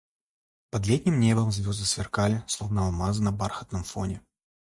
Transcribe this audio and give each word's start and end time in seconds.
Под 0.71 0.87
летним 0.87 1.19
небом 1.19 1.51
звезды 1.51 1.85
сверкали, 1.85 2.43
словно 2.47 2.87
алмазы 2.87 3.21
на 3.21 3.31
бархатном 3.31 3.83
фоне. 3.83 4.19